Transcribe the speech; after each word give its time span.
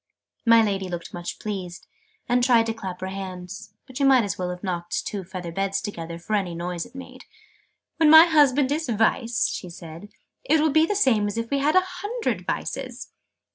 My 0.47 0.63
Lady 0.63 0.89
looked 0.89 1.13
much 1.13 1.37
pleased, 1.37 1.85
and 2.27 2.43
tried 2.43 2.65
to 2.65 2.73
clap 2.73 3.01
her 3.01 3.09
hands: 3.09 3.75
but 3.85 3.99
you 3.99 4.05
might 4.07 4.23
as 4.23 4.35
well 4.35 4.49
have 4.49 4.63
knocked 4.63 5.05
two 5.05 5.23
feather 5.23 5.51
beds 5.51 5.79
together, 5.79 6.17
for 6.17 6.33
any 6.33 6.55
noise 6.55 6.87
it 6.87 6.95
made. 6.95 7.25
"When 7.97 8.09
my 8.09 8.25
husband 8.25 8.71
is 8.71 8.89
Vice," 8.89 9.47
she 9.49 9.69
said, 9.69 10.09
"it 10.43 10.59
will 10.59 10.71
be 10.71 10.87
the 10.87 10.95
same 10.95 11.27
as 11.27 11.37
if 11.37 11.51
we 11.51 11.59
had 11.59 11.75
a 11.75 11.85
hundred 12.01 12.47
Vices!" 12.47 13.11